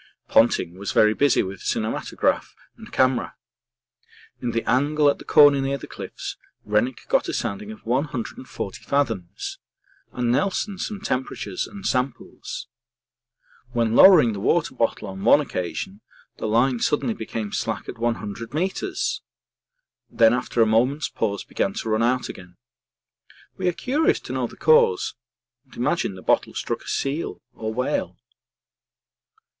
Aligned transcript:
Ponting 0.27 0.79
was 0.79 0.93
very 0.93 1.13
busy 1.13 1.43
with 1.43 1.61
cinematograph 1.61 2.55
and 2.75 2.91
camera. 2.91 3.35
In 4.41 4.49
the 4.49 4.67
angle 4.67 5.07
at 5.09 5.19
the 5.19 5.23
corner 5.23 5.61
near 5.61 5.77
the 5.77 5.85
cliffs 5.85 6.37
Rennick 6.65 7.07
got 7.07 7.27
a 7.27 7.33
sounding 7.35 7.71
of 7.71 7.85
140 7.85 8.83
fathoms 8.83 9.59
and 10.11 10.31
Nelson 10.31 10.79
some 10.79 11.01
temperatures 11.01 11.67
and 11.67 11.85
samples. 11.85 12.67
When 13.73 13.95
lowering 13.95 14.33
the 14.33 14.39
water 14.39 14.73
bottle 14.73 15.07
on 15.07 15.23
one 15.23 15.39
occasion 15.39 16.01
the 16.37 16.47
line 16.47 16.79
suddenly 16.79 17.13
became 17.13 17.51
slack 17.51 17.87
at 17.87 17.99
100 17.99 18.55
metres, 18.55 19.21
then 20.09 20.33
after 20.33 20.63
a 20.63 20.65
moment's 20.65 21.09
pause 21.09 21.43
began 21.43 21.73
to 21.73 21.89
run 21.91 22.01
out 22.01 22.27
again. 22.27 22.57
We 23.55 23.67
are 23.67 23.71
curious 23.71 24.19
to 24.21 24.33
know 24.33 24.47
the 24.47 24.57
cause, 24.57 25.13
and 25.65 25.77
imagine 25.77 26.15
the 26.15 26.23
bottle 26.23 26.55
struck 26.55 26.81
a 26.81 26.87
seal 26.87 27.43
or 27.53 27.71
whale. 27.71 28.17